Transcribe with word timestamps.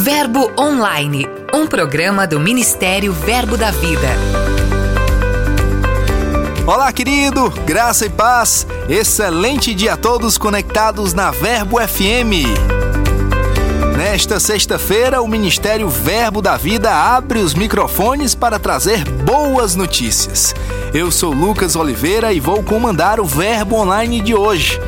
Verbo 0.00 0.52
Online, 0.56 1.26
um 1.52 1.66
programa 1.66 2.24
do 2.24 2.38
Ministério 2.38 3.12
Verbo 3.12 3.56
da 3.56 3.72
Vida. 3.72 4.08
Olá, 6.64 6.92
querido, 6.92 7.50
graça 7.66 8.06
e 8.06 8.08
paz. 8.08 8.64
Excelente 8.88 9.74
dia 9.74 9.94
a 9.94 9.96
todos 9.96 10.38
conectados 10.38 11.14
na 11.14 11.32
Verbo 11.32 11.80
FM. 11.80 12.46
Nesta 13.96 14.38
sexta-feira, 14.38 15.20
o 15.20 15.26
Ministério 15.26 15.88
Verbo 15.88 16.40
da 16.40 16.56
Vida 16.56 16.92
abre 16.94 17.40
os 17.40 17.52
microfones 17.52 18.36
para 18.36 18.60
trazer 18.60 19.04
boas 19.04 19.74
notícias. 19.74 20.54
Eu 20.94 21.10
sou 21.10 21.32
Lucas 21.32 21.74
Oliveira 21.74 22.32
e 22.32 22.38
vou 22.38 22.62
comandar 22.62 23.18
o 23.18 23.24
Verbo 23.24 23.74
Online 23.74 24.20
de 24.20 24.32
hoje. 24.32 24.78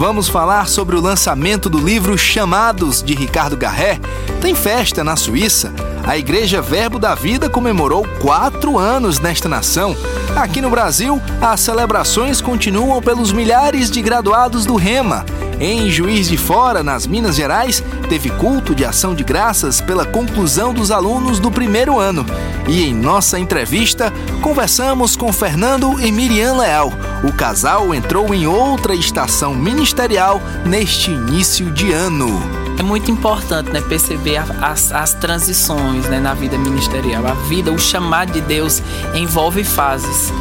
Vamos 0.00 0.30
falar 0.30 0.66
sobre 0.66 0.96
o 0.96 1.00
lançamento 1.00 1.68
do 1.68 1.78
livro 1.78 2.16
Chamados 2.16 3.02
de 3.02 3.14
Ricardo 3.14 3.54
Garré. 3.54 4.00
Tem 4.40 4.54
festa 4.54 5.04
na 5.04 5.14
Suíça. 5.14 5.74
A 6.06 6.16
Igreja 6.16 6.62
Verbo 6.62 6.98
da 6.98 7.14
Vida 7.14 7.50
comemorou 7.50 8.08
quatro 8.18 8.78
anos 8.78 9.20
nesta 9.20 9.46
nação. 9.46 9.94
Aqui 10.34 10.62
no 10.62 10.70
Brasil, 10.70 11.20
as 11.42 11.60
celebrações 11.60 12.40
continuam 12.40 13.02
pelos 13.02 13.30
milhares 13.30 13.90
de 13.90 14.00
graduados 14.00 14.64
do 14.64 14.74
Rema. 14.74 15.26
Em 15.60 15.90
Juiz 15.90 16.26
de 16.26 16.38
Fora, 16.38 16.82
nas 16.82 17.06
Minas 17.06 17.36
Gerais, 17.36 17.84
teve 18.08 18.30
culto 18.30 18.74
de 18.74 18.82
ação 18.82 19.14
de 19.14 19.22
graças 19.22 19.78
pela 19.78 20.06
conclusão 20.06 20.72
dos 20.72 20.90
alunos 20.90 21.38
do 21.38 21.50
primeiro 21.50 21.98
ano. 21.98 22.24
E 22.66 22.82
em 22.82 22.94
nossa 22.94 23.38
entrevista, 23.38 24.10
conversamos 24.40 25.16
com 25.16 25.30
Fernando 25.30 26.00
e 26.00 26.10
Miriam 26.10 26.56
Leal. 26.56 26.90
O 27.22 27.30
casal 27.30 27.94
entrou 27.94 28.34
em 28.34 28.46
outra 28.46 28.94
estação 28.94 29.54
ministerial 29.54 30.40
neste 30.64 31.10
início 31.10 31.70
de 31.70 31.92
ano. 31.92 32.40
É 32.78 32.82
muito 32.82 33.10
importante 33.10 33.70
né, 33.70 33.82
perceber 33.82 34.38
as, 34.62 34.90
as 34.90 35.12
transições 35.12 36.06
né, 36.06 36.18
na 36.18 36.32
vida 36.32 36.56
ministerial. 36.56 37.26
A 37.26 37.34
vida, 37.34 37.70
o 37.70 37.78
chamado 37.78 38.32
de 38.32 38.40
Deus 38.40 38.82
envolve 39.14 39.62
fases. 39.62 40.32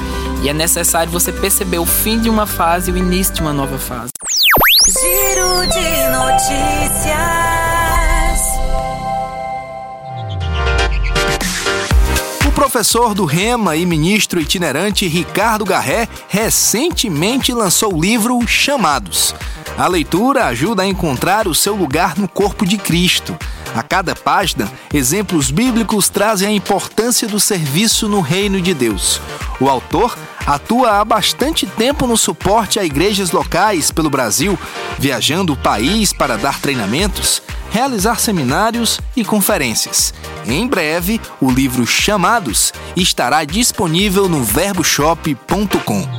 E 0.41 0.47
é 0.47 0.53
necessário 0.53 1.11
você 1.11 1.33
perceber 1.33 1.79
o 1.79 1.85
fim 1.85 2.17
de 2.17 2.29
uma 2.29 2.45
fase 2.45 2.89
e 2.89 2.93
o 2.93 2.97
início 2.97 3.33
de 3.33 3.41
uma 3.41 3.51
nova 3.51 3.77
fase. 3.77 4.13
Giro 4.89 5.67
de 5.67 6.07
notícias. 6.09 7.19
O 12.47 12.51
professor 12.51 13.13
do 13.13 13.23
Rema 13.23 13.75
e 13.75 13.85
ministro 13.85 14.41
itinerante 14.41 15.07
Ricardo 15.07 15.63
Garré 15.63 16.09
recentemente 16.27 17.53
lançou 17.53 17.93
o 17.93 18.01
livro 18.01 18.39
Chamados. 18.47 19.35
A 19.79 19.87
leitura 19.87 20.47
ajuda 20.47 20.83
a 20.83 20.85
encontrar 20.85 21.47
o 21.47 21.55
seu 21.55 21.73
lugar 21.73 22.17
no 22.17 22.27
corpo 22.27 22.65
de 22.65 22.77
Cristo. 22.77 23.39
A 23.73 23.81
cada 23.81 24.13
página, 24.13 24.69
exemplos 24.93 25.51
bíblicos 25.51 26.09
trazem 26.09 26.49
a 26.49 26.51
importância 26.51 27.29
do 27.29 27.39
serviço 27.39 28.09
no 28.09 28.19
reino 28.19 28.59
de 28.59 28.73
Deus. 28.73 29.21
O 29.57 29.69
autor 29.69 30.17
atua 30.45 30.99
há 30.99 31.05
bastante 31.05 31.65
tempo 31.65 32.05
no 32.05 32.17
suporte 32.17 32.77
a 32.77 32.83
igrejas 32.83 33.31
locais 33.31 33.89
pelo 33.89 34.09
Brasil, 34.09 34.59
viajando 34.97 35.53
o 35.53 35.57
país 35.57 36.11
para 36.11 36.37
dar 36.37 36.59
treinamentos, 36.59 37.41
realizar 37.71 38.19
seminários 38.19 38.99
e 39.15 39.23
conferências. 39.23 40.13
Em 40.45 40.67
breve, 40.67 41.21
o 41.39 41.49
livro 41.49 41.87
Chamados 41.87 42.73
estará 42.97 43.45
disponível 43.45 44.27
no 44.27 44.43
verboshop.com. 44.43 46.18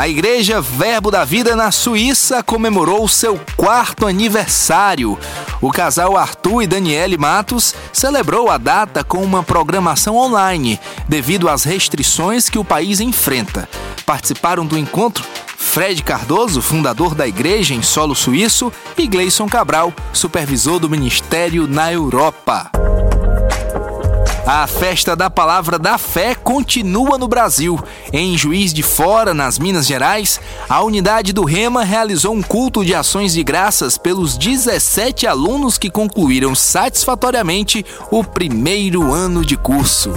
A 0.00 0.08
Igreja 0.08 0.62
Verbo 0.62 1.10
da 1.10 1.26
Vida 1.26 1.54
na 1.54 1.70
Suíça 1.70 2.42
comemorou 2.42 3.06
seu 3.06 3.38
quarto 3.54 4.06
aniversário. 4.06 5.18
O 5.60 5.70
casal 5.70 6.16
Arthur 6.16 6.62
e 6.62 6.66
Daniele 6.66 7.18
Matos 7.18 7.74
celebrou 7.92 8.48
a 8.48 8.56
data 8.56 9.04
com 9.04 9.22
uma 9.22 9.42
programação 9.42 10.16
online, 10.16 10.80
devido 11.06 11.50
às 11.50 11.64
restrições 11.64 12.48
que 12.48 12.58
o 12.58 12.64
país 12.64 12.98
enfrenta. 12.98 13.68
Participaram 14.06 14.64
do 14.64 14.78
encontro 14.78 15.22
Fred 15.58 16.02
Cardoso, 16.02 16.62
fundador 16.62 17.14
da 17.14 17.28
igreja 17.28 17.74
em 17.74 17.82
solo 17.82 18.14
suíço, 18.14 18.72
e 18.96 19.06
Gleison 19.06 19.50
Cabral, 19.50 19.92
supervisor 20.14 20.78
do 20.78 20.88
ministério 20.88 21.66
na 21.66 21.92
Europa. 21.92 22.70
A 24.46 24.66
festa 24.66 25.14
da 25.14 25.28
Palavra 25.28 25.78
da 25.78 25.98
Fé 25.98 26.34
continua 26.34 27.18
no 27.18 27.28
Brasil. 27.28 27.78
Em 28.12 28.36
Juiz 28.36 28.72
de 28.72 28.82
Fora, 28.82 29.34
nas 29.34 29.58
Minas 29.58 29.86
Gerais, 29.86 30.40
a 30.68 30.82
unidade 30.82 31.32
do 31.32 31.44
Rema 31.44 31.84
realizou 31.84 32.34
um 32.34 32.42
culto 32.42 32.84
de 32.84 32.94
ações 32.94 33.34
de 33.34 33.44
graças 33.44 33.98
pelos 33.98 34.36
17 34.36 35.26
alunos 35.26 35.78
que 35.78 35.90
concluíram 35.90 36.54
satisfatoriamente 36.54 37.84
o 38.10 38.24
primeiro 38.24 39.12
ano 39.12 39.44
de 39.44 39.56
curso. 39.56 40.12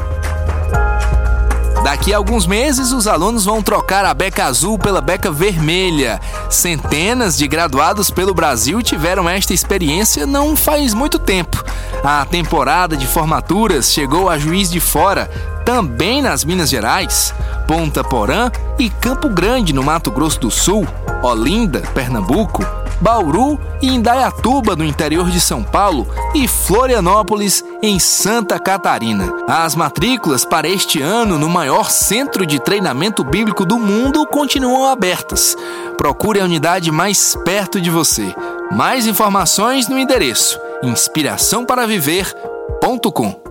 Daqui 1.84 2.14
a 2.14 2.18
alguns 2.18 2.48
meses, 2.48 2.94
os 2.94 3.08
alunos 3.08 3.44
vão 3.44 3.62
trocar 3.62 4.06
a 4.06 4.14
beca 4.14 4.46
azul 4.46 4.80
pela 4.80 5.02
beca 5.02 5.30
vermelha. 5.30 6.20
Centenas 6.50 7.38
de 7.38 7.46
graduados 7.46 8.10
pelo 8.10 8.34
Brasil 8.34 8.82
tiveram 8.82 9.28
esta 9.28 9.54
experiência 9.54 10.26
não 10.26 10.56
faz 10.56 10.94
muito 10.94 11.20
tempo. 11.20 11.62
A 12.04 12.26
temporada 12.26 12.98
de 12.98 13.08
formaturas 13.08 13.94
chegou 13.94 14.30
a 14.30 14.38
Juiz 14.38 14.70
de 14.70 14.82
Fora, 14.82 15.28
também 15.64 16.22
nas 16.22 16.44
Minas 16.44 16.70
Gerais, 16.70 17.34
Ponta 17.66 18.04
Porã 18.04 18.52
e 18.78 18.90
Campo 18.90 19.30
Grande, 19.30 19.72
no 19.72 19.82
Mato 19.82 20.12
Grosso 20.12 20.38
do 20.42 20.52
Sul, 20.52 20.86
Olinda, 21.22 21.80
Pernambuco, 21.94 22.62
Bauru 23.04 23.60
e 23.82 23.88
Indaiatuba, 23.88 24.78
no 24.78 24.86
interior 24.86 25.30
de 25.30 25.42
São 25.42 25.62
Paulo, 25.62 26.08
e 26.34 26.48
Florianópolis, 26.48 27.62
em 27.82 28.00
Santa 28.00 28.58
Catarina. 28.58 29.30
As 29.46 29.76
matrículas 29.76 30.46
para 30.46 30.70
este 30.70 31.02
ano 31.02 31.38
no 31.38 31.50
maior 31.50 31.92
centro 31.92 32.46
de 32.46 32.60
treinamento 32.60 33.22
bíblico 33.22 33.66
do 33.66 33.78
mundo 33.78 34.26
continuam 34.26 34.86
abertas. 34.86 35.58
Procure 35.98 36.40
a 36.40 36.46
unidade 36.46 36.90
mais 36.92 37.36
perto 37.44 37.82
de 37.82 37.90
você. 37.90 38.34
Mais 38.72 39.06
informações 39.06 39.90
no 39.90 40.00
endereço 40.00 40.58
inspiraçãoparaviver.com. 40.82 43.42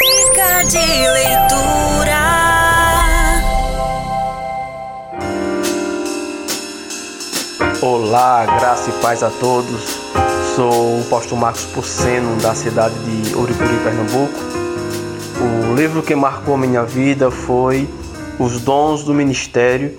Dica 0.00 0.62
de 0.64 0.78
leitura. 0.78 2.65
Olá, 7.88 8.44
graça 8.44 8.90
e 8.90 8.92
paz 8.94 9.22
a 9.22 9.30
todos. 9.30 10.00
Sou 10.56 10.98
o 10.98 11.04
pastor 11.08 11.38
Marcos 11.38 11.66
Porceno, 11.66 12.34
da 12.42 12.52
cidade 12.52 12.96
de 12.98 13.32
Uricuri, 13.36 13.78
Pernambuco. 13.84 14.34
O 15.70 15.72
livro 15.72 16.02
que 16.02 16.12
marcou 16.16 16.56
minha 16.56 16.82
vida 16.82 17.30
foi 17.30 17.88
Os 18.40 18.60
Dons 18.60 19.04
do 19.04 19.14
Ministério, 19.14 19.96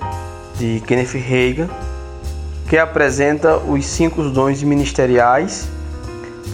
de 0.57 0.81
Kenneth 0.85 1.13
Reagan, 1.13 1.69
que 2.67 2.77
apresenta 2.77 3.55
os 3.55 3.85
cinco 3.85 4.21
dons 4.23 4.61
ministeriais, 4.63 5.69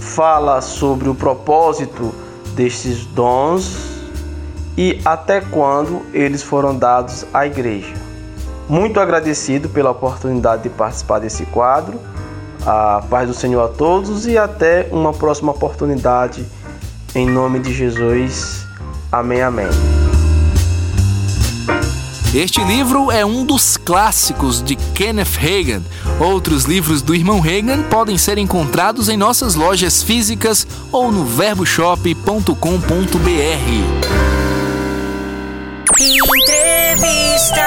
fala 0.01 0.61
sobre 0.61 1.09
o 1.09 1.15
propósito 1.15 2.13
destes 2.53 3.07
dons 3.07 3.89
e 4.77 5.01
até 5.03 5.41
quando 5.41 6.03
eles 6.13 6.43
foram 6.43 6.77
dados 6.77 7.25
à 7.33 7.47
igreja. 7.47 8.02
Muito 8.67 8.99
agradecido 8.99 9.69
pela 9.69 9.91
oportunidade 9.91 10.63
de 10.63 10.69
participar 10.69 11.19
desse 11.19 11.45
quadro. 11.45 11.99
A 12.65 13.03
paz 13.09 13.27
do 13.27 13.33
Senhor 13.33 13.61
a 13.63 13.67
todos 13.67 14.25
e 14.25 14.37
até 14.37 14.87
uma 14.91 15.11
próxima 15.11 15.51
oportunidade. 15.51 16.45
Em 17.13 17.27
nome 17.29 17.59
de 17.59 17.73
Jesus. 17.73 18.65
Amém, 19.11 19.41
amém. 19.41 19.67
Este 22.33 22.63
livro 22.63 23.11
é 23.11 23.23
um 23.23 23.45
dos 23.45 23.77
clássicos 23.77 24.63
de 24.63 24.75
Kenneth 24.75 25.37
Reagan. 25.37 25.83
Outros 26.19 26.63
livros 26.63 27.03
do 27.03 27.13
irmão 27.13 27.39
Reagan 27.39 27.83
podem 27.83 28.17
ser 28.17 28.39
encontrados 28.39 29.07
em 29.07 29.15
nossas 29.15 29.53
lojas 29.53 30.01
físicas 30.01 30.65
ou 30.91 31.11
no 31.11 31.23
verboshop.com.br. 31.25 32.53
Entrevista. 35.99 37.63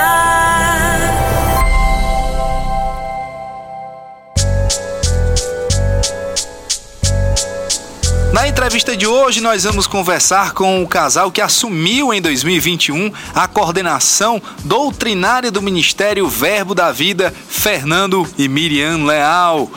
Na 8.47 8.51
entrevista 8.51 8.97
de 8.97 9.09
hoje, 9.09 9.41
nós 9.41 9.65
vamos 9.65 9.89
conversar 9.89 10.53
com 10.53 10.81
o 10.81 10.87
casal 10.87 11.33
que 11.33 11.41
assumiu 11.41 12.15
em 12.15 12.23
2021 12.23 13.13
a 13.35 13.49
coordenação 13.49 14.41
doutrinária 14.65 15.51
do 15.51 15.61
Ministério 15.61 16.29
Verbo 16.29 16.73
da 16.73 16.93
Vida, 16.93 17.35
Fernando 17.49 18.25
e 18.39 18.47
Miriam 18.47 19.05
Leal. 19.05 19.69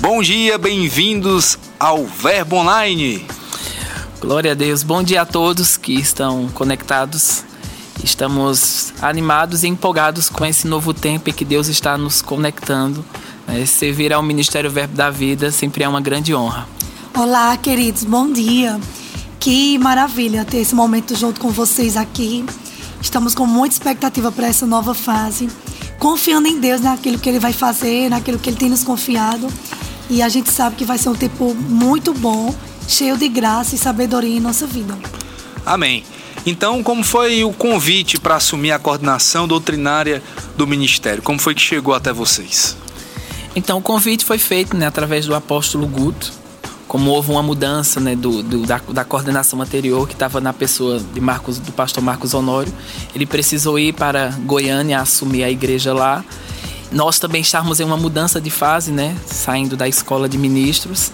Bom 0.00 0.20
dia, 0.20 0.58
bem-vindos 0.58 1.56
ao 1.78 2.06
Verbo 2.06 2.56
Online. 2.56 3.24
Glória 4.20 4.50
a 4.50 4.54
Deus. 4.54 4.82
Bom 4.82 5.00
dia 5.00 5.22
a 5.22 5.26
todos 5.26 5.76
que 5.76 5.94
estão 5.94 6.48
conectados. 6.48 7.44
Estamos 8.02 8.92
animados 9.00 9.62
e 9.62 9.68
empolgados 9.68 10.28
com 10.28 10.44
esse 10.44 10.66
novo 10.66 10.92
tempo 10.92 11.30
em 11.30 11.32
que 11.32 11.44
Deus 11.44 11.68
está 11.68 11.96
nos 11.96 12.20
conectando. 12.20 13.04
Né? 13.46 13.64
Servir 13.64 14.12
ao 14.12 14.24
Ministério 14.24 14.72
Verbo 14.72 14.96
da 14.96 15.08
Vida 15.08 15.52
sempre 15.52 15.84
é 15.84 15.88
uma 15.88 16.00
grande 16.00 16.34
honra. 16.34 16.77
Olá, 17.14 17.56
queridos, 17.56 18.04
bom 18.04 18.30
dia. 18.30 18.78
Que 19.40 19.78
maravilha 19.78 20.44
ter 20.44 20.58
esse 20.58 20.74
momento 20.74 21.16
junto 21.16 21.40
com 21.40 21.50
vocês 21.50 21.96
aqui. 21.96 22.44
Estamos 23.00 23.34
com 23.34 23.46
muita 23.46 23.74
expectativa 23.74 24.30
para 24.30 24.46
essa 24.46 24.66
nova 24.66 24.94
fase, 24.94 25.48
confiando 25.98 26.46
em 26.46 26.60
Deus 26.60 26.80
naquilo 26.80 27.18
que 27.18 27.28
Ele 27.28 27.40
vai 27.40 27.52
fazer, 27.52 28.08
naquilo 28.08 28.38
que 28.38 28.50
Ele 28.50 28.56
tem 28.56 28.70
nos 28.70 28.84
confiado. 28.84 29.48
E 30.08 30.22
a 30.22 30.28
gente 30.28 30.50
sabe 30.50 30.76
que 30.76 30.84
vai 30.84 30.96
ser 30.96 31.08
um 31.08 31.14
tempo 31.14 31.54
muito 31.54 32.14
bom, 32.14 32.54
cheio 32.86 33.16
de 33.16 33.28
graça 33.28 33.74
e 33.74 33.78
sabedoria 33.78 34.36
em 34.36 34.40
nossa 34.40 34.66
vida. 34.66 34.96
Amém. 35.66 36.04
Então, 36.46 36.82
como 36.82 37.02
foi 37.02 37.44
o 37.44 37.52
convite 37.52 38.18
para 38.18 38.36
assumir 38.36 38.70
a 38.70 38.78
coordenação 38.78 39.48
doutrinária 39.48 40.22
do 40.56 40.66
ministério? 40.66 41.22
Como 41.22 41.38
foi 41.38 41.54
que 41.54 41.60
chegou 41.60 41.94
até 41.94 42.12
vocês? 42.12 42.76
Então, 43.56 43.78
o 43.78 43.82
convite 43.82 44.24
foi 44.24 44.38
feito 44.38 44.76
né, 44.76 44.86
através 44.86 45.26
do 45.26 45.34
apóstolo 45.34 45.86
Guto. 45.86 46.32
Como 46.88 47.10
houve 47.10 47.30
uma 47.30 47.42
mudança 47.42 48.00
né, 48.00 48.16
do, 48.16 48.42
do 48.42 48.66
da, 48.66 48.78
da, 48.78 49.04
coordenação 49.04 49.60
anterior, 49.60 50.08
que 50.08 50.14
estava 50.14 50.40
na 50.40 50.54
pessoa 50.54 50.98
de 50.98 51.20
Marcos, 51.20 51.58
do 51.58 51.70
pastor 51.70 52.02
Marcos 52.02 52.32
Honório, 52.32 52.72
ele 53.14 53.26
precisou 53.26 53.78
ir 53.78 53.92
para 53.92 54.30
Goiânia 54.46 54.98
assumir 54.98 55.44
a 55.44 55.50
igreja 55.50 55.92
lá. 55.92 56.24
Nós 56.90 57.18
também 57.18 57.42
estávamos 57.42 57.78
em 57.78 57.84
uma 57.84 57.98
mudança 57.98 58.40
de 58.40 58.48
fase, 58.48 58.90
né, 58.90 59.14
saindo 59.26 59.76
da 59.76 59.86
escola 59.86 60.26
de 60.26 60.38
ministros. 60.38 61.12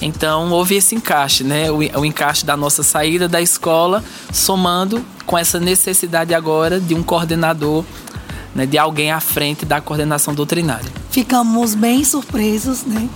Então 0.00 0.50
houve 0.50 0.76
esse 0.76 0.94
encaixe, 0.94 1.44
né? 1.44 1.70
O, 1.70 1.76
o, 1.76 2.04
encaixe 2.04 2.44
da 2.44 2.56
nossa 2.56 2.82
saída 2.82 3.28
da 3.28 3.40
escola, 3.40 4.02
somando 4.32 5.04
com 5.26 5.36
essa 5.36 5.60
necessidade 5.60 6.32
agora 6.32 6.80
de 6.80 6.94
um 6.94 7.02
coordenador, 7.02 7.84
né? 8.54 8.64
de 8.64 8.78
alguém 8.78 9.12
à 9.12 9.20
frente 9.20 9.66
da 9.66 9.80
coordenação 9.80 10.34
doutrinária. 10.34 10.90
Ficamos 11.10 11.74
bem 11.74 12.02
surpresos, 12.02 12.84
né? 12.84 13.08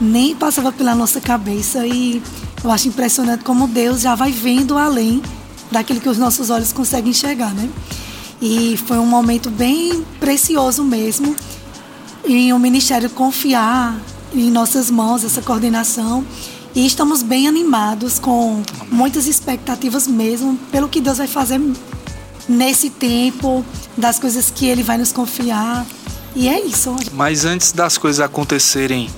Nem 0.00 0.34
passava 0.34 0.70
pela 0.70 0.94
nossa 0.94 1.20
cabeça 1.20 1.86
e 1.86 2.22
eu 2.62 2.70
acho 2.70 2.88
impressionante 2.88 3.44
como 3.44 3.66
Deus 3.66 4.00
já 4.00 4.14
vai 4.14 4.30
vendo 4.30 4.76
além 4.78 5.22
daquilo 5.70 6.00
que 6.00 6.08
os 6.08 6.18
nossos 6.18 6.50
olhos 6.50 6.72
conseguem 6.72 7.10
enxergar, 7.10 7.52
né? 7.52 7.68
E 8.40 8.76
foi 8.86 8.98
um 8.98 9.06
momento 9.06 9.50
bem 9.50 10.04
precioso 10.20 10.84
mesmo 10.84 11.34
em 12.24 12.52
o 12.52 12.56
um 12.56 12.58
ministério 12.58 13.10
confiar 13.10 13.98
em 14.32 14.50
nossas 14.50 14.90
mãos 14.90 15.24
essa 15.24 15.42
coordenação 15.42 16.24
e 16.74 16.86
estamos 16.86 17.22
bem 17.22 17.48
animados 17.48 18.18
com 18.18 18.62
muitas 18.90 19.26
expectativas 19.26 20.06
mesmo 20.06 20.56
pelo 20.70 20.88
que 20.88 21.00
Deus 21.00 21.18
vai 21.18 21.26
fazer 21.26 21.60
nesse 22.48 22.88
tempo, 22.88 23.64
das 23.96 24.18
coisas 24.18 24.50
que 24.50 24.66
Ele 24.66 24.82
vai 24.82 24.96
nos 24.96 25.12
confiar. 25.12 25.84
E 26.34 26.48
é 26.48 26.60
isso. 26.60 26.94
Mas 27.12 27.44
antes 27.44 27.72
das 27.72 27.98
coisas 27.98 28.20
acontecerem 28.20 29.10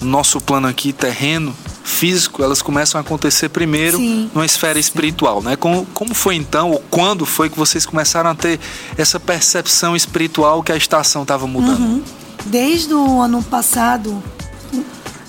no 0.00 0.08
nosso 0.08 0.40
plano 0.40 0.66
aqui 0.66 0.92
terreno, 0.92 1.54
físico, 1.82 2.42
elas 2.42 2.62
começam 2.62 2.98
a 2.98 3.02
acontecer 3.02 3.48
primeiro 3.50 3.98
Sim. 3.98 4.30
numa 4.34 4.46
esfera 4.46 4.78
espiritual, 4.78 5.42
né? 5.42 5.54
Como, 5.56 5.86
como 5.86 6.14
foi 6.14 6.34
então, 6.34 6.70
ou 6.70 6.82
quando 6.90 7.26
foi 7.26 7.50
que 7.50 7.58
vocês 7.58 7.84
começaram 7.84 8.30
a 8.30 8.34
ter 8.34 8.58
essa 8.96 9.20
percepção 9.20 9.94
espiritual 9.94 10.62
que 10.62 10.72
a 10.72 10.76
estação 10.76 11.22
estava 11.22 11.46
mudando? 11.46 11.80
Uhum. 11.80 12.02
Desde 12.46 12.92
o 12.94 13.20
ano 13.20 13.42
passado, 13.42 14.22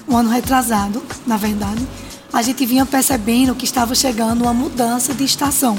um 0.07 0.17
ano 0.17 0.29
retrasado, 0.29 1.03
na 1.25 1.37
verdade, 1.37 1.85
a 2.31 2.41
gente 2.41 2.65
vinha 2.65 2.85
percebendo 2.85 3.55
que 3.55 3.65
estava 3.65 3.95
chegando 3.95 4.41
uma 4.43 4.53
mudança 4.53 5.13
de 5.13 5.23
estação. 5.23 5.77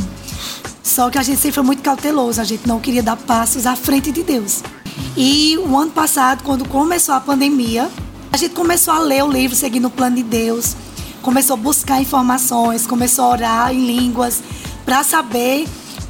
Só 0.83 1.11
que 1.11 1.19
a 1.19 1.23
gente 1.23 1.39
sempre 1.39 1.57
foi 1.57 1.65
muito 1.65 1.83
cauteloso, 1.83 2.41
a 2.41 2.45
gente 2.45 2.67
não 2.67 2.81
queria 2.81 3.03
dar 3.03 3.17
passos 3.17 3.67
à 3.67 3.75
frente 3.75 4.13
de 4.13 4.23
Deus. 4.23 4.63
E 5.17 5.59
o 5.59 5.77
ano 5.77 5.91
passado, 5.91 6.43
quando 6.43 6.67
começou 6.69 7.15
a 7.15 7.21
pandemia, 7.21 7.91
a 8.37 8.39
gente 8.39 8.55
começou 8.55 8.93
a 8.93 8.99
ler 8.99 9.25
o 9.25 9.33
livro 9.33 9.57
Seguindo 9.57 9.87
o 9.87 9.91
Plano 9.91 10.17
de 10.17 10.23
Deus, 10.23 10.77
começou 11.23 11.55
a 11.55 11.57
buscar 11.57 12.03
informações, 12.03 12.87
começou 12.87 13.25
a 13.25 13.29
orar 13.31 13.73
em 13.73 13.87
línguas 13.87 14.43
para 14.85 15.03
saber 15.03 15.67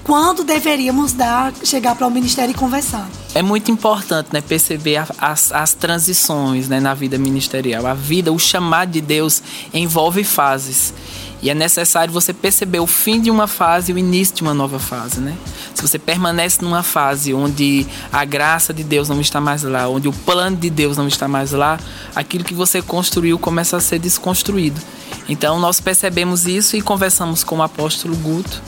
quando 0.06 0.44
deveríamos 0.44 1.12
dar, 1.12 1.52
chegar 1.64 1.96
para 1.96 2.06
o 2.06 2.10
ministério 2.10 2.52
e 2.52 2.54
conversar. 2.54 3.08
É 3.34 3.42
muito 3.42 3.72
importante 3.72 4.28
né, 4.32 4.40
perceber 4.40 5.04
as, 5.18 5.50
as 5.50 5.74
transições 5.74 6.68
né, 6.68 6.78
na 6.78 6.94
vida 6.94 7.18
ministerial. 7.18 7.84
A 7.84 7.92
vida, 7.92 8.32
o 8.32 8.38
chamado 8.38 8.92
de 8.92 9.00
Deus 9.00 9.42
envolve 9.74 10.22
fases. 10.22 10.94
E 11.42 11.50
é 11.50 11.54
necessário 11.54 12.12
você 12.12 12.32
perceber 12.32 12.78
o 12.78 12.86
fim 12.86 13.20
de 13.20 13.32
uma 13.32 13.48
fase 13.48 13.90
e 13.90 13.94
o 13.96 13.98
início 13.98 14.36
de 14.36 14.42
uma 14.42 14.54
nova 14.54 14.78
fase, 14.78 15.18
né? 15.20 15.36
Se 15.74 15.82
você 15.82 15.98
permanece 15.98 16.62
numa 16.62 16.84
fase 16.84 17.34
onde 17.34 17.84
a 18.12 18.24
graça 18.24 18.72
de 18.72 18.84
Deus 18.84 19.08
não 19.08 19.20
está 19.20 19.40
mais 19.40 19.64
lá, 19.64 19.88
onde 19.88 20.06
o 20.06 20.12
plano 20.12 20.56
de 20.56 20.70
Deus 20.70 20.96
não 20.96 21.08
está 21.08 21.26
mais 21.26 21.50
lá, 21.50 21.80
aquilo 22.14 22.44
que 22.44 22.54
você 22.54 22.80
construiu 22.80 23.38
começa 23.40 23.76
a 23.76 23.80
ser 23.80 23.98
desconstruído. 23.98 24.80
Então 25.28 25.58
nós 25.58 25.80
percebemos 25.80 26.46
isso 26.46 26.76
e 26.76 26.80
conversamos 26.80 27.42
com 27.42 27.58
o 27.58 27.62
apóstolo 27.62 28.16
Guto 28.16 28.62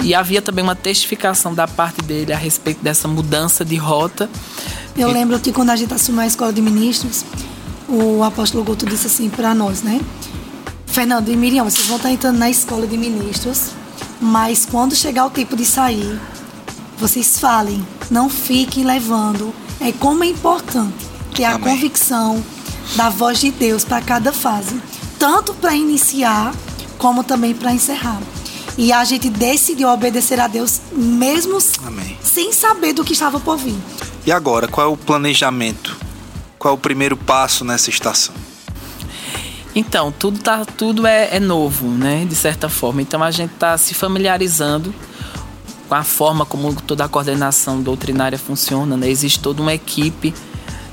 e 0.00 0.14
havia 0.14 0.42
também 0.42 0.62
uma 0.62 0.76
testificação 0.76 1.54
da 1.54 1.66
parte 1.66 2.02
dele 2.02 2.32
a 2.32 2.36
respeito 2.36 2.82
dessa 2.82 3.08
mudança 3.08 3.64
de 3.64 3.76
rota. 3.76 4.28
Eu 4.96 5.10
lembro 5.10 5.38
que 5.40 5.52
quando 5.52 5.70
a 5.70 5.76
gente 5.76 5.92
assumiu 5.92 6.20
a 6.20 6.26
escola 6.26 6.52
de 6.52 6.60
ministros, 6.60 7.24
o 7.88 8.22
apóstolo 8.22 8.64
Guto 8.64 8.86
disse 8.86 9.06
assim 9.06 9.28
para 9.28 9.54
nós, 9.54 9.82
né? 9.82 10.00
Fernando 10.86 11.28
e 11.28 11.36
Miriam, 11.36 11.64
vocês 11.64 11.86
vão 11.86 11.96
estar 11.96 12.10
entrando 12.10 12.38
na 12.38 12.48
escola 12.48 12.86
de 12.86 12.96
ministros, 12.96 13.70
mas 14.20 14.64
quando 14.64 14.94
chegar 14.94 15.26
o 15.26 15.30
tempo 15.30 15.56
de 15.56 15.64
sair, 15.64 16.20
vocês 16.98 17.38
falem, 17.38 17.84
não 18.10 18.28
fiquem 18.28 18.84
levando. 18.84 19.52
É 19.80 19.90
como 19.92 20.22
é 20.22 20.28
importante 20.28 20.94
ter 21.34 21.44
a 21.44 21.54
Amém. 21.54 21.74
convicção 21.74 22.42
da 22.94 23.10
voz 23.10 23.40
de 23.40 23.50
Deus 23.50 23.84
para 23.84 24.00
cada 24.00 24.32
fase, 24.32 24.80
tanto 25.18 25.52
para 25.54 25.74
iniciar 25.74 26.54
como 26.98 27.24
também 27.24 27.54
para 27.54 27.72
encerrar. 27.72 28.20
E 28.76 28.92
a 28.92 29.04
gente 29.04 29.30
decidiu 29.30 29.88
obedecer 29.88 30.40
a 30.40 30.48
Deus 30.48 30.80
mesmo 30.92 31.58
Amém. 31.84 32.18
sem 32.22 32.52
saber 32.52 32.92
do 32.92 33.04
que 33.04 33.12
estava 33.12 33.38
por 33.38 33.56
vir. 33.56 33.76
E 34.26 34.32
agora, 34.32 34.66
qual 34.66 34.88
é 34.88 34.90
o 34.90 34.96
planejamento? 34.96 35.96
Qual 36.58 36.72
é 36.72 36.74
o 36.74 36.78
primeiro 36.78 37.16
passo 37.16 37.64
nessa 37.64 37.90
estação? 37.90 38.34
Então, 39.74 40.12
tudo, 40.12 40.38
tá, 40.38 40.64
tudo 40.64 41.06
é, 41.06 41.36
é 41.36 41.40
novo, 41.40 41.88
né? 41.88 42.24
De 42.24 42.34
certa 42.34 42.68
forma. 42.68 43.02
Então 43.02 43.22
a 43.22 43.30
gente 43.30 43.52
está 43.52 43.76
se 43.76 43.92
familiarizando 43.92 44.94
com 45.88 45.94
a 45.94 46.04
forma 46.04 46.46
como 46.46 46.74
toda 46.82 47.04
a 47.04 47.08
coordenação 47.08 47.82
doutrinária 47.82 48.38
funciona. 48.38 48.96
Né? 48.96 49.08
Existe 49.08 49.40
toda 49.40 49.60
uma 49.60 49.74
equipe, 49.74 50.32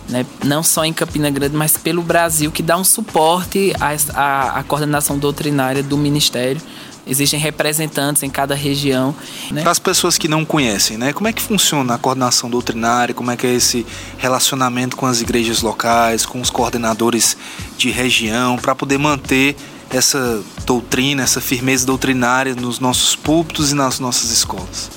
né? 0.10 0.26
não 0.44 0.64
só 0.64 0.84
em 0.84 0.94
Campina 0.94 1.30
Grande, 1.30 1.56
mas 1.56 1.78
pelo 1.78 2.02
Brasil, 2.02 2.52
que 2.52 2.64
dá 2.64 2.76
um 2.76 2.84
suporte 2.84 3.74
à, 3.80 3.96
à, 4.20 4.60
à 4.60 4.64
coordenação 4.64 5.18
doutrinária 5.18 5.84
do 5.84 5.98
Ministério. 5.98 6.62
Existem 7.06 7.40
representantes 7.40 8.22
em 8.22 8.30
cada 8.30 8.54
região. 8.54 9.16
Né? 9.50 9.64
Para 9.64 9.72
as 9.72 9.80
pessoas 9.80 10.18
que 10.18 10.28
não 10.28 10.46
conhecem, 10.46 10.98
né? 10.98 11.12
Como 11.14 11.28
é 11.28 11.34
que 11.34 11.42
funciona 11.42 11.96
a 11.96 11.98
coordenação 11.98 12.50
doutrinária? 12.50 13.14
Como 13.14 13.32
é 13.32 13.38
que 13.38 13.48
é 13.48 13.54
esse 13.54 13.86
relacionamento 14.18 14.96
com 14.96 15.08
as 15.08 15.20
igrejas 15.20 15.62
locais, 15.62 16.26
com 16.26 16.40
os 16.40 16.50
coordenadores 16.50 17.36
de 17.78 17.90
região, 17.90 18.56
para 18.58 18.76
poder 18.76 19.00
manter 19.00 19.56
essa 19.90 20.42
doutrina, 20.66 21.24
essa 21.24 21.42
firmeza 21.42 21.86
doutrinária 21.86 22.56
nos 22.56 22.80
nossos 22.80 23.16
púlpitos 23.16 23.72
e 23.72 23.76
nas 23.76 24.00
nossas 24.00 24.30
escolas? 24.30 24.92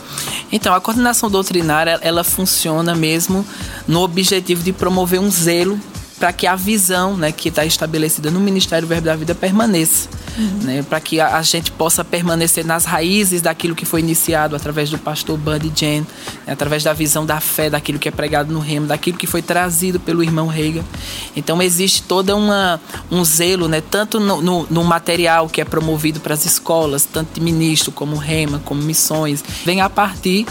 Então, 0.52 0.74
a 0.74 0.80
coordenação 0.80 1.30
doutrinária, 1.30 1.98
ela 2.02 2.22
funciona 2.22 2.94
mesmo 2.94 3.44
no 3.88 4.00
objetivo 4.02 4.62
de 4.62 4.72
promover 4.72 5.20
um 5.20 5.30
zelo 5.30 5.80
para 6.24 6.32
que 6.32 6.46
a 6.46 6.56
visão 6.56 7.18
né, 7.18 7.30
que 7.30 7.50
está 7.50 7.66
estabelecida 7.66 8.30
no 8.30 8.40
Ministério 8.40 8.88
Verbo 8.88 9.04
da 9.04 9.14
Vida 9.14 9.34
permaneça. 9.34 10.08
Uhum. 10.38 10.58
Né, 10.62 10.82
para 10.82 10.98
que 10.98 11.20
a, 11.20 11.36
a, 11.36 11.42
gente 11.42 11.70
possa 11.70 12.02
permanecer 12.02 12.64
nas 12.64 12.86
raízes 12.86 13.42
daquilo 13.42 13.74
que 13.74 13.84
foi 13.84 14.00
iniciado 14.00 14.56
através 14.56 14.88
do 14.88 14.98
pastor 14.98 15.36
Buddy 15.36 15.70
Jen, 15.76 16.00
né, 16.46 16.54
através 16.54 16.82
da 16.82 16.94
visão 16.94 17.26
da 17.26 17.40
fé, 17.40 17.68
daquilo 17.68 17.98
que 17.98 18.08
é 18.08 18.10
pregado 18.10 18.50
no 18.50 18.58
remo, 18.58 18.86
daquilo 18.86 19.18
que 19.18 19.26
foi 19.26 19.42
trazido 19.42 20.00
pelo 20.00 20.22
irmão 20.22 20.48
Reagan. 20.48 20.82
Então 21.36 21.60
existe 21.60 22.02
toda 22.02 22.34
uma 22.34 22.80
um 23.10 23.22
zelo, 23.22 23.68
né, 23.68 23.82
tanto 23.82 24.18
no, 24.18 24.40
no, 24.40 24.66
no 24.68 24.82
material 24.82 25.46
que 25.46 25.60
é 25.60 25.64
promovido 25.64 26.20
para 26.20 26.32
as 26.32 26.46
escolas, 26.46 27.04
tanto 27.04 27.34
de 27.34 27.40
ministro 27.40 27.92
como 27.92 28.16
rema, 28.16 28.60
como 28.64 28.82
missões, 28.82 29.44
vem 29.64 29.82
a 29.82 29.90
partir 29.90 30.46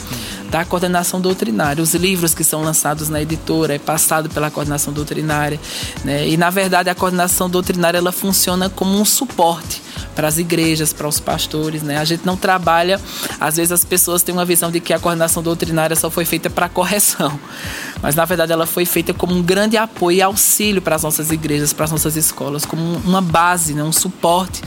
da 0.54 0.64
coordenação 0.64 1.20
doutrinária. 1.20 1.82
Os 1.82 1.96
livros 1.96 2.36
que 2.36 2.44
são 2.44 2.62
lançados 2.62 3.10
na 3.10 3.20
editora 3.20 3.74
é 3.74 3.80
passado 3.80 4.30
pela 4.30 4.52
coordenação 4.52 4.94
doutrinária, 4.94 5.60
né? 6.04 6.28
E 6.28 6.38
na 6.38 6.50
verdade 6.50 6.90
a 6.90 6.96
coordenação 6.96 7.50
doutrinária 7.50 7.98
ela 7.98 8.12
funciona 8.12 8.70
como 8.70 9.00
um 9.00 9.06
suporte 9.06 9.82
para 10.16 10.28
as 10.28 10.38
igrejas, 10.38 10.94
para 10.94 11.08
os 11.08 11.20
pastores, 11.20 11.82
né? 11.82 11.98
A 11.98 12.06
gente 12.06 12.26
não 12.26 12.38
trabalha, 12.38 13.00
às 13.40 13.58
vezes 13.58 13.72
as 13.72 13.84
pessoas 13.84 14.22
têm 14.22 14.34
uma 14.34 14.46
visão 14.46 14.72
de 14.72 14.80
que 14.80 14.94
a 14.94 15.00
coordenação 15.00 15.42
doutrinária 15.42 15.96
só 15.96 16.10
foi 16.10 16.26
feita 16.26 16.50
para 16.50 16.70
correção, 16.70 17.40
mas 18.02 18.16
na 18.16 18.26
verdade 18.26 18.52
ela 18.52 18.66
foi 18.66 18.86
feita 18.86 19.14
como 19.14 19.34
um 19.34 19.42
grande 19.42 19.78
apoio 19.78 20.18
e 20.18 20.22
auxílio 20.22 20.82
para 20.82 20.96
as 20.96 21.04
nossas 21.04 21.32
igrejas, 21.32 21.74
para 21.74 21.86
as 21.86 21.92
nossas 21.92 22.16
escolas, 22.16 22.66
como 22.66 22.82
uma 23.06 23.22
base, 23.22 23.74
né? 23.74 23.84
um 23.84 23.92
suporte 23.92 24.62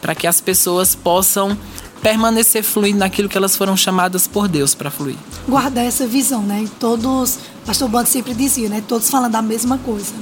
para 0.00 0.14
que 0.14 0.26
as 0.26 0.40
pessoas 0.40 0.94
possam 0.94 1.56
permanecer 2.02 2.62
fluindo 2.62 2.98
naquilo 2.98 3.28
que 3.28 3.36
elas 3.36 3.56
foram 3.56 3.76
chamadas 3.76 4.26
por 4.26 4.48
Deus 4.48 4.74
para 4.74 4.90
fluir. 4.90 5.16
Guardar 5.48 5.84
essa 5.84 6.06
visão, 6.06 6.42
né? 6.42 6.66
Todos, 6.78 7.38
pastor 7.64 7.88
Bando 7.88 8.08
sempre 8.08 8.34
dizia, 8.34 8.68
né? 8.68 8.82
Todos 8.86 9.10
falando 9.10 9.36
a 9.36 9.42
mesma 9.42 9.78
coisa. 9.78 10.14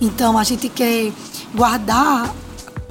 Então 0.00 0.38
a 0.38 0.44
gente 0.44 0.68
quer 0.68 1.12
guardar 1.54 2.34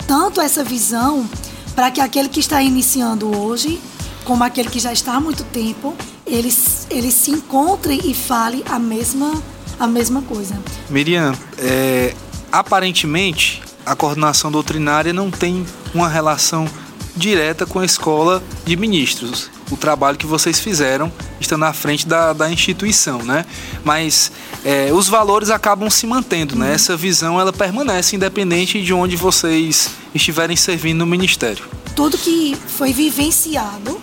tanto 0.08 0.42
essa 0.42 0.64
visão 0.64 1.28
para 1.76 1.92
que 1.92 2.02
aquele 2.02 2.30
que 2.30 2.40
está 2.40 2.62
iniciando 2.62 3.36
hoje, 3.38 3.80
como 4.24 4.44
aquele 4.44 4.70
que 4.70 4.80
já 4.80 4.92
está 4.92 5.14
há 5.14 5.20
muito 5.20 5.44
tempo, 5.46 5.94
eles, 6.26 6.88
eles 6.90 7.14
se 7.14 7.32
encontrem 7.32 8.00
e 8.04 8.14
falem 8.14 8.64
a 8.68 8.80
mesma, 8.80 9.32
a 9.80 9.86
mesma 9.86 10.22
coisa. 10.22 10.58
Miriam, 10.90 11.34
é, 11.58 12.14
aparentemente 12.52 13.62
a 13.86 13.96
coordenação 13.96 14.52
doutrinária 14.52 15.14
não 15.14 15.30
tem 15.30 15.66
uma 15.94 16.10
relação 16.10 16.68
direta 17.16 17.66
com 17.66 17.80
a 17.80 17.86
escola 17.86 18.44
de 18.66 18.76
ministros. 18.76 19.50
O 19.72 19.78
trabalho 19.78 20.18
que 20.18 20.26
vocês 20.28 20.60
fizeram 20.60 21.12
estando 21.40 21.66
à 21.66 21.74
frente 21.74 22.08
da, 22.08 22.34
da 22.34 22.52
instituição, 22.52 23.24
né? 23.24 23.46
Mas 23.84 24.32
é, 24.64 24.92
os 24.94 25.08
valores 25.08 25.50
acabam 25.50 25.90
se 25.90 26.06
mantendo, 26.06 26.56
né? 26.56 26.74
Essa 26.74 26.96
visão 26.96 27.40
ela 27.40 27.52
permanece 27.52 28.16
independente 28.16 28.82
de 28.82 28.94
onde 28.94 29.16
vocês 29.16 29.92
estiverem 30.14 30.56
servindo 30.56 31.00
no 31.00 31.06
ministério. 31.06 31.66
Tudo 31.96 32.18
que 32.18 32.58
foi 32.68 32.94
vivenciado 32.94 34.00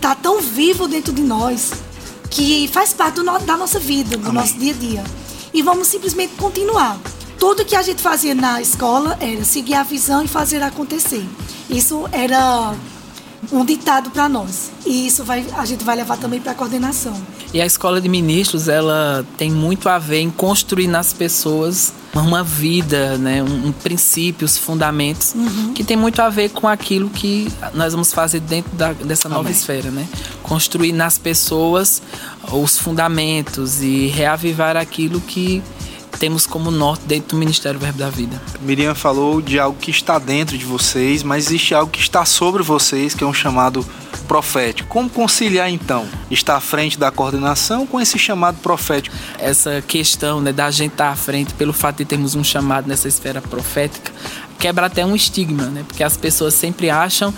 tá 0.00 0.14
tão 0.14 0.40
vivo 0.40 0.86
dentro 0.86 1.12
de 1.12 1.22
nós 1.22 1.72
que 2.30 2.68
faz 2.68 2.92
parte 2.92 3.20
no, 3.20 3.38
da 3.38 3.56
nossa 3.56 3.78
vida, 3.78 4.16
do 4.16 4.28
Amém. 4.28 4.42
nosso 4.42 4.58
dia 4.58 4.72
a 4.72 4.76
dia. 4.76 5.04
E 5.52 5.62
vamos 5.62 5.86
simplesmente 5.86 6.34
continuar. 6.34 6.98
Tudo 7.38 7.64
que 7.64 7.76
a 7.76 7.82
gente 7.82 8.00
fazia 8.00 8.34
na 8.34 8.60
escola 8.60 9.16
era 9.20 9.44
seguir 9.44 9.74
a 9.74 9.82
visão 9.82 10.24
e 10.24 10.28
fazer 10.28 10.62
acontecer. 10.62 11.24
Isso 11.68 12.08
era 12.12 12.74
um 13.52 13.64
ditado 13.64 14.10
para 14.10 14.28
nós. 14.28 14.70
E 14.86 15.06
isso 15.06 15.24
vai, 15.24 15.44
a 15.56 15.64
gente 15.64 15.84
vai 15.84 15.96
levar 15.96 16.16
também 16.16 16.40
para 16.40 16.52
a 16.52 16.54
coordenação. 16.54 17.14
E 17.52 17.60
a 17.60 17.66
escola 17.66 18.00
de 18.00 18.08
ministros, 18.08 18.68
ela 18.68 19.24
tem 19.36 19.50
muito 19.50 19.88
a 19.88 19.98
ver 19.98 20.20
em 20.20 20.30
construir 20.30 20.86
nas 20.86 21.12
pessoas 21.12 21.92
uma 22.14 22.44
vida, 22.44 23.18
né, 23.18 23.42
um, 23.42 23.68
um 23.68 23.72
princípios, 23.72 24.56
fundamentos 24.56 25.34
uhum. 25.34 25.72
que 25.72 25.82
tem 25.82 25.96
muito 25.96 26.20
a 26.22 26.28
ver 26.28 26.50
com 26.50 26.68
aquilo 26.68 27.10
que 27.10 27.50
nós 27.74 27.92
vamos 27.92 28.12
fazer 28.12 28.40
dentro 28.40 28.70
da, 28.76 28.92
dessa 28.92 29.28
nova 29.28 29.42
Amém. 29.42 29.52
esfera, 29.52 29.90
né? 29.90 30.06
Construir 30.42 30.92
nas 30.92 31.18
pessoas 31.18 32.00
os 32.52 32.78
fundamentos 32.78 33.82
e 33.82 34.06
reavivar 34.08 34.76
aquilo 34.76 35.20
que 35.20 35.62
temos 36.18 36.46
como 36.46 36.70
norte 36.70 37.04
dentro 37.06 37.30
do 37.30 37.36
Ministério 37.36 37.78
Verbo 37.78 37.98
da 37.98 38.10
Vida. 38.10 38.40
Miriam 38.60 38.94
falou 38.94 39.40
de 39.40 39.58
algo 39.58 39.78
que 39.78 39.90
está 39.90 40.18
dentro 40.18 40.56
de 40.56 40.64
vocês, 40.64 41.22
mas 41.22 41.46
existe 41.46 41.74
algo 41.74 41.90
que 41.90 42.00
está 42.00 42.24
sobre 42.24 42.62
vocês, 42.62 43.14
que 43.14 43.24
é 43.24 43.26
um 43.26 43.34
chamado 43.34 43.84
profético. 44.28 44.88
Como 44.88 45.08
conciliar 45.10 45.70
então 45.70 46.06
estar 46.30 46.56
à 46.56 46.60
frente 46.60 46.98
da 46.98 47.10
coordenação 47.10 47.86
com 47.86 48.00
esse 48.00 48.18
chamado 48.18 48.58
profético? 48.58 49.14
Essa 49.38 49.82
questão 49.86 50.40
né, 50.40 50.52
da 50.52 50.70
gente 50.70 50.92
estar 50.92 51.10
à 51.10 51.16
frente 51.16 51.52
pelo 51.54 51.72
fato 51.72 51.98
de 51.98 52.04
termos 52.04 52.34
um 52.34 52.42
chamado 52.42 52.88
nessa 52.88 53.08
esfera 53.08 53.42
profética 53.42 54.12
quebra 54.58 54.86
até 54.86 55.04
um 55.04 55.14
estigma, 55.14 55.64
né? 55.64 55.84
Porque 55.86 56.02
as 56.02 56.16
pessoas 56.16 56.54
sempre 56.54 56.88
acham 56.88 57.34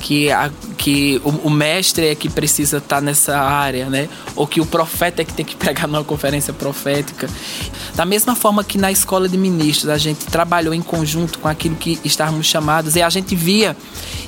que, 0.00 0.30
a, 0.30 0.50
que 0.76 1.20
o, 1.24 1.48
o, 1.48 1.50
mestre 1.50 2.06
é 2.06 2.14
que 2.14 2.28
precisa 2.28 2.78
estar 2.78 2.96
tá 2.96 3.00
nessa 3.00 3.38
área, 3.38 3.88
né? 3.88 4.08
Ou 4.34 4.46
que 4.46 4.60
o 4.60 4.66
profeta 4.66 5.22
é 5.22 5.24
que 5.24 5.32
tem 5.32 5.44
que 5.44 5.56
pegar 5.56 5.86
numa 5.86 6.04
conferência 6.04 6.52
profética. 6.52 7.28
Da 7.94 8.04
mesma 8.04 8.34
forma 8.34 8.62
que 8.62 8.78
na 8.78 8.92
escola 8.92 9.28
de 9.28 9.36
ministros 9.36 9.90
a 9.90 9.98
gente 9.98 10.26
trabalhou 10.26 10.74
em 10.74 10.82
conjunto 10.82 11.38
com 11.38 11.48
aquilo 11.48 11.76
que 11.76 11.98
estávamos 12.04 12.46
chamados 12.46 12.96
e 12.96 13.02
a 13.02 13.10
gente 13.10 13.34
via 13.34 13.76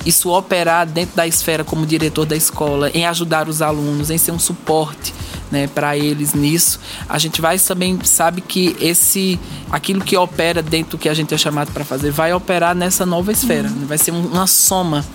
isso 0.05 0.29
operar 0.29 0.85
dentro 0.87 1.15
da 1.15 1.27
esfera 1.27 1.63
como 1.63 1.85
diretor 1.85 2.25
da 2.25 2.35
escola, 2.35 2.89
em 2.93 3.05
ajudar 3.05 3.47
os 3.47 3.61
alunos, 3.61 4.09
em 4.09 4.17
ser 4.17 4.31
um 4.31 4.39
suporte 4.39 5.13
né, 5.51 5.67
para 5.67 5.97
eles 5.97 6.33
nisso. 6.33 6.79
A 7.07 7.17
gente 7.17 7.41
vai 7.41 7.57
também 7.59 7.99
sabe 8.03 8.41
que 8.41 8.75
esse 8.79 9.39
aquilo 9.71 10.01
que 10.01 10.15
opera 10.17 10.61
dentro 10.61 10.91
do 10.91 10.97
que 10.97 11.09
a 11.09 11.13
gente 11.13 11.33
é 11.33 11.37
chamado 11.37 11.71
para 11.71 11.83
fazer 11.83 12.11
vai 12.11 12.33
operar 12.33 12.75
nessa 12.75 13.05
nova 13.05 13.31
esfera, 13.31 13.69
uhum. 13.69 13.85
vai 13.85 13.97
ser 13.97 14.11
uma 14.11 14.47
soma. 14.47 15.05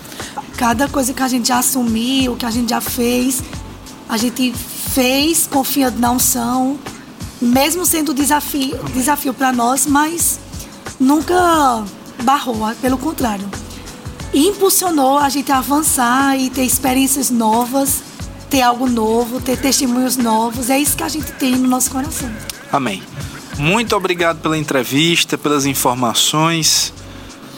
Cada 0.57 0.87
coisa 0.87 1.13
que 1.13 1.21
a 1.21 1.27
gente 1.27 1.47
já 1.49 1.59
assumiu, 1.59 2.35
que 2.35 2.45
a 2.45 2.51
gente 2.51 2.69
já 2.69 2.79
fez, 2.79 3.43
a 4.07 4.17
gente 4.17 4.53
fez 4.53 5.47
confiando 5.47 5.99
na 5.99 6.11
unção, 6.11 6.79
mesmo 7.41 7.85
sendo 7.85 8.13
desafio 8.13 8.77
desafio 8.93 9.33
para 9.33 9.51
nós, 9.51 9.85
mas 9.85 10.39
nunca 10.99 11.83
barrou, 12.23 12.73
pelo 12.81 12.97
contrário. 12.97 13.49
Impulsionou 14.33 15.17
a 15.17 15.29
gente 15.29 15.51
a 15.51 15.59
avançar 15.59 16.37
e 16.37 16.49
ter 16.49 16.63
experiências 16.63 17.29
novas 17.29 18.01
ter 18.49 18.61
algo 18.61 18.87
novo, 18.87 19.41
ter 19.41 19.57
testemunhos 19.57 20.17
novos. 20.17 20.69
É 20.69 20.77
isso 20.77 20.95
que 20.95 21.03
a 21.03 21.09
gente 21.09 21.31
tem 21.33 21.55
no 21.55 21.67
nosso 21.67 21.91
coração. 21.91 22.29
Amém. 22.71 23.01
Muito 23.57 23.95
obrigado 23.95 24.39
pela 24.41 24.57
entrevista, 24.57 25.37
pelas 25.37 25.65
informações, 25.65 26.93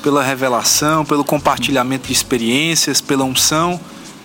pela 0.03 0.23
revelação, 0.23 1.03
pelo 1.03 1.23
compartilhamento 1.23 2.07
de 2.07 2.13
experiências, 2.13 3.01
pela 3.01 3.23
unção. 3.23 3.79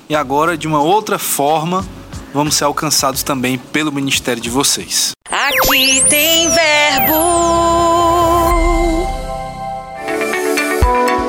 E 0.09 0.15
agora, 0.15 0.57
de 0.57 0.67
uma 0.67 0.83
outra 0.83 1.19
forma, 1.19 1.87
vamos 2.35 2.55
ser 2.55 2.65
alcançados 2.65 3.23
também 3.23 3.57
pelo 3.57 3.91
ministério 3.91 4.43
de 4.43 4.51
vocês. 4.51 5.13
Aqui 5.31 6.03
tem 6.09 6.51
verbo. 6.51 7.73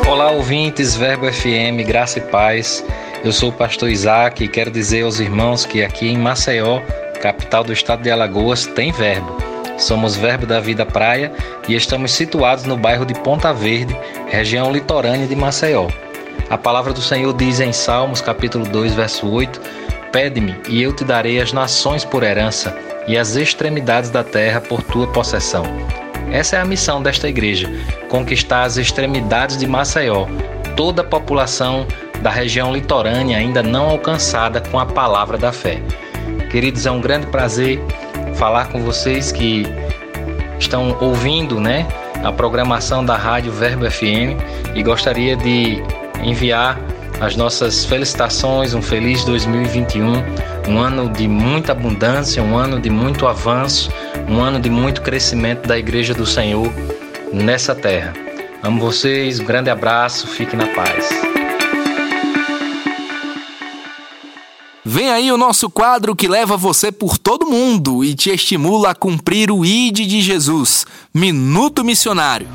Olá, 0.05 0.31
ouvintes, 0.31 0.95
Verbo 0.95 1.31
FM, 1.31 1.87
graça 1.87 2.19
e 2.19 2.21
paz. 2.21 2.83
Eu 3.23 3.31
sou 3.31 3.51
o 3.51 3.53
pastor 3.53 3.89
Isaac 3.89 4.43
e 4.43 4.49
quero 4.49 4.69
dizer 4.69 5.03
aos 5.03 5.21
irmãos 5.21 5.65
que 5.65 5.81
aqui 5.81 6.09
em 6.09 6.17
Maceió, 6.17 6.81
capital 7.21 7.63
do 7.63 7.71
estado 7.71 8.03
de 8.03 8.11
Alagoas, 8.11 8.65
tem 8.65 8.91
verbo. 8.91 9.37
Somos 9.77 10.17
Verbo 10.17 10.45
da 10.45 10.59
Vida 10.59 10.85
Praia 10.85 11.31
e 11.65 11.73
estamos 11.73 12.11
situados 12.11 12.65
no 12.65 12.75
bairro 12.75 13.05
de 13.05 13.13
Ponta 13.13 13.53
Verde, 13.53 13.97
região 14.27 14.69
litorânea 14.69 15.25
de 15.25 15.37
Maceió. 15.37 15.87
A 16.49 16.57
palavra 16.57 16.91
do 16.91 17.01
Senhor 17.01 17.33
diz 17.33 17.61
em 17.61 17.71
Salmos, 17.71 18.19
capítulo 18.19 18.65
2, 18.65 18.93
verso 18.93 19.25
8: 19.31 19.61
Pede-me 20.11 20.57
e 20.67 20.83
eu 20.83 20.93
te 20.93 21.05
darei 21.05 21.39
as 21.39 21.53
nações 21.53 22.03
por 22.03 22.23
herança 22.23 22.77
e 23.07 23.17
as 23.17 23.37
extremidades 23.37 24.09
da 24.09 24.25
terra 24.25 24.59
por 24.59 24.83
tua 24.83 25.07
possessão. 25.07 25.63
Essa 26.29 26.57
é 26.57 26.59
a 26.59 26.65
missão 26.65 27.01
desta 27.01 27.29
igreja: 27.29 27.71
conquistar 28.09 28.63
as 28.63 28.75
extremidades 28.75 29.57
de 29.57 29.65
Maceió, 29.65 30.27
toda 30.75 31.01
a 31.01 31.05
população 31.05 31.87
da 32.23 32.29
região 32.29 32.73
litorânea 32.73 33.37
ainda 33.37 33.61
não 33.61 33.89
alcançada 33.89 34.61
com 34.61 34.79
a 34.79 34.85
palavra 34.85 35.37
da 35.37 35.51
fé. 35.51 35.79
Queridos, 36.49 36.85
é 36.85 36.91
um 36.91 37.01
grande 37.01 37.27
prazer 37.27 37.81
falar 38.35 38.69
com 38.69 38.81
vocês 38.81 39.31
que 39.31 39.67
estão 40.57 40.97
ouvindo, 41.01 41.59
né, 41.59 41.85
a 42.23 42.31
programação 42.31 43.05
da 43.05 43.17
Rádio 43.17 43.51
Verbo 43.51 43.89
FM 43.91 44.39
e 44.73 44.81
gostaria 44.81 45.35
de 45.35 45.83
enviar 46.23 46.79
as 47.19 47.35
nossas 47.35 47.83
felicitações, 47.83 48.73
um 48.73 48.81
feliz 48.81 49.25
2021, 49.25 50.23
um 50.69 50.79
ano 50.79 51.09
de 51.09 51.27
muita 51.27 51.73
abundância, 51.73 52.41
um 52.41 52.57
ano 52.57 52.79
de 52.79 52.89
muito 52.89 53.27
avanço, 53.27 53.91
um 54.29 54.39
ano 54.39 54.59
de 54.59 54.69
muito 54.69 55.01
crescimento 55.01 55.67
da 55.67 55.77
Igreja 55.77 56.13
do 56.13 56.25
Senhor 56.25 56.71
nessa 57.33 57.75
terra. 57.75 58.13
Amo 58.63 58.79
vocês, 58.79 59.41
um 59.41 59.45
grande 59.45 59.69
abraço, 59.69 60.25
fique 60.27 60.55
na 60.55 60.67
paz. 60.67 61.32
Vem 64.93 65.09
aí 65.09 65.31
o 65.31 65.37
nosso 65.39 65.71
quadro 65.71 66.15
que 66.15 66.27
leva 66.27 66.55
você 66.55 66.91
por 66.91 67.17
todo 67.17 67.47
mundo 67.47 68.03
e 68.03 68.13
te 68.13 68.29
estimula 68.29 68.91
a 68.91 68.93
cumprir 68.93 69.49
o 69.49 69.65
ID 69.65 70.07
de 70.07 70.21
Jesus 70.21 70.85
Minuto 71.11 71.83
Missionário. 71.83 72.47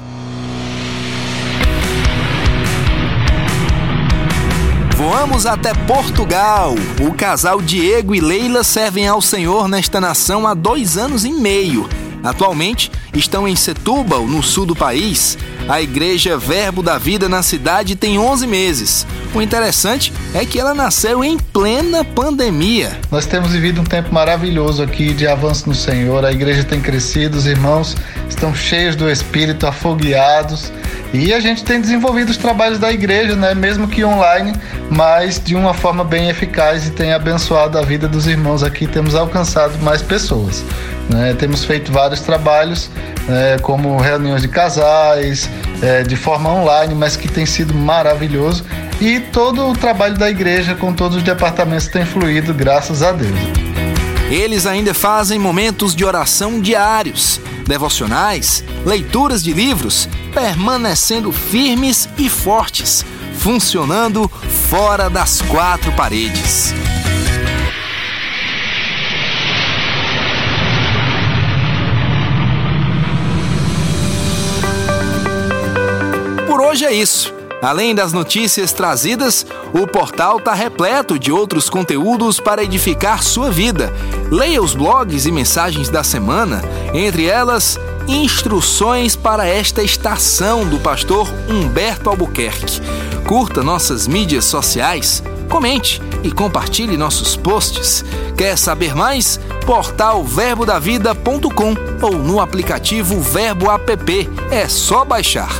Voamos 4.96 5.46
até 5.46 5.74
Portugal. 5.74 6.76
O 7.04 7.12
casal 7.12 7.60
Diego 7.60 8.14
e 8.14 8.20
Leila 8.20 8.62
servem 8.62 9.08
ao 9.08 9.20
Senhor 9.20 9.66
nesta 9.66 10.00
nação 10.00 10.46
há 10.46 10.54
dois 10.54 10.96
anos 10.96 11.24
e 11.24 11.32
meio. 11.32 11.88
Atualmente 12.22 12.88
estão 13.14 13.48
em 13.48 13.56
Setúbal, 13.56 14.28
no 14.28 14.44
sul 14.44 14.64
do 14.64 14.76
país. 14.76 15.36
A 15.68 15.82
igreja 15.82 16.38
Verbo 16.38 16.82
da 16.82 16.96
Vida 16.96 17.28
na 17.28 17.42
cidade 17.42 17.94
tem 17.94 18.18
11 18.18 18.46
meses. 18.46 19.06
O 19.34 19.42
interessante 19.42 20.10
é 20.32 20.42
que 20.46 20.58
ela 20.58 20.72
nasceu 20.72 21.22
em 21.22 21.36
plena 21.36 22.02
pandemia. 22.02 22.98
Nós 23.10 23.26
temos 23.26 23.52
vivido 23.52 23.82
um 23.82 23.84
tempo 23.84 24.12
maravilhoso 24.12 24.82
aqui 24.82 25.12
de 25.12 25.26
avanço 25.26 25.68
no 25.68 25.74
Senhor. 25.74 26.24
A 26.24 26.32
igreja 26.32 26.64
tem 26.64 26.80
crescido, 26.80 27.36
os 27.36 27.44
irmãos 27.44 27.94
estão 28.30 28.54
cheios 28.54 28.96
do 28.96 29.10
Espírito, 29.10 29.66
afogueados. 29.66 30.72
E 31.12 31.34
a 31.34 31.40
gente 31.40 31.62
tem 31.62 31.78
desenvolvido 31.78 32.30
os 32.30 32.38
trabalhos 32.38 32.78
da 32.78 32.90
igreja, 32.90 33.36
né? 33.36 33.54
mesmo 33.54 33.88
que 33.88 34.02
online, 34.02 34.54
mas 34.90 35.38
de 35.38 35.54
uma 35.54 35.74
forma 35.74 36.02
bem 36.02 36.30
eficaz 36.30 36.86
e 36.86 36.92
tem 36.92 37.12
abençoado 37.12 37.76
a 37.76 37.82
vida 37.82 38.08
dos 38.08 38.26
irmãos 38.26 38.62
aqui. 38.62 38.86
Temos 38.86 39.14
alcançado 39.14 39.78
mais 39.82 40.00
pessoas. 40.00 40.64
Né? 41.10 41.34
Temos 41.38 41.64
feito 41.64 41.92
vários 41.92 42.20
trabalhos, 42.20 42.90
né? 43.28 43.58
como 43.60 43.96
reuniões 43.98 44.42
de 44.42 44.48
casais, 44.48 45.48
é, 45.82 46.02
de 46.02 46.16
forma 46.16 46.50
online, 46.50 46.94
mas 46.94 47.16
que 47.16 47.28
tem 47.28 47.46
sido 47.46 47.74
maravilhoso. 47.74 48.64
E 49.00 49.20
todo 49.20 49.68
o 49.68 49.76
trabalho 49.76 50.16
da 50.16 50.28
igreja 50.28 50.74
com 50.74 50.92
todos 50.92 51.18
os 51.18 51.22
departamentos 51.22 51.86
tem 51.86 52.04
fluído, 52.04 52.52
graças 52.52 53.02
a 53.02 53.12
Deus. 53.12 53.38
Eles 54.30 54.66
ainda 54.66 54.92
fazem 54.92 55.38
momentos 55.38 55.94
de 55.94 56.04
oração 56.04 56.60
diários. 56.60 57.40
devocionais, 57.66 58.64
leituras 58.86 59.42
de 59.42 59.52
livros, 59.52 60.08
permanecendo 60.32 61.30
firmes 61.30 62.08
e 62.16 62.26
fortes, 62.26 63.04
funcionando 63.34 64.26
fora 64.70 65.10
das 65.10 65.42
quatro 65.42 65.92
paredes. 65.92 66.72
Por 76.58 76.66
hoje 76.66 76.84
é 76.84 76.92
isso. 76.92 77.32
Além 77.62 77.94
das 77.94 78.12
notícias 78.12 78.72
trazidas, 78.72 79.46
o 79.72 79.86
portal 79.86 80.38
está 80.38 80.54
repleto 80.54 81.16
de 81.16 81.30
outros 81.30 81.70
conteúdos 81.70 82.40
para 82.40 82.64
edificar 82.64 83.22
sua 83.22 83.48
vida. 83.48 83.94
Leia 84.28 84.60
os 84.60 84.74
blogs 84.74 85.24
e 85.24 85.30
mensagens 85.30 85.88
da 85.88 86.02
semana, 86.02 86.60
entre 86.92 87.26
elas, 87.26 87.78
instruções 88.08 89.14
para 89.14 89.46
esta 89.46 89.84
estação 89.84 90.68
do 90.68 90.80
pastor 90.80 91.28
Humberto 91.48 92.10
Albuquerque. 92.10 92.82
Curta 93.24 93.62
nossas 93.62 94.08
mídias 94.08 94.44
sociais, 94.44 95.22
comente 95.48 96.02
e 96.24 96.32
compartilhe 96.32 96.96
nossos 96.96 97.36
posts. 97.36 98.04
Quer 98.36 98.58
saber 98.58 98.96
mais? 98.96 99.38
Portal 99.64 100.24
verbodavida.com 100.24 101.74
ou 102.02 102.18
no 102.18 102.40
aplicativo 102.40 103.20
Verbo 103.20 103.70
App. 103.70 104.28
É 104.50 104.68
só 104.68 105.04
baixar. 105.04 105.50